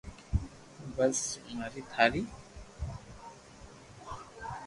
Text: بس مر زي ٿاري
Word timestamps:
بس 0.95 1.19
مر 1.55 1.69
زي 1.73 1.81
ٿاري 1.91 2.21